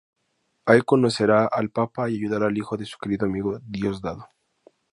Ahí 0.65 0.81
conocerá 0.81 1.45
al 1.45 1.69
Papa 1.69 2.09
y 2.09 2.15
ayudará 2.15 2.47
al 2.47 2.57
hijo 2.57 2.75
de 2.75 2.87
su 2.87 2.97
querido 2.97 3.27
amigo 3.27 3.59
Diosdado. 3.61 4.27